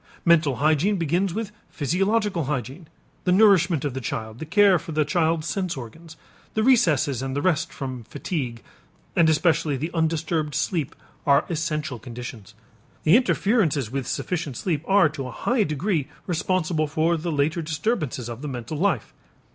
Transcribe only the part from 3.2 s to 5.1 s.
The nourishment of the child, the care for the